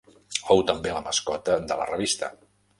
[0.47, 2.35] Fou també la mascota de la revista.